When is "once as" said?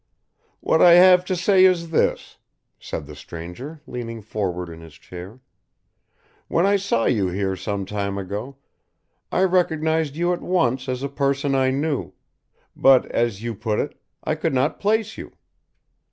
10.41-11.03